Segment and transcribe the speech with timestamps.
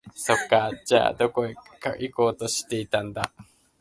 [0.15, 1.47] そっか、じゃあ、どこ
[1.79, 3.31] か行こうとしていたんだ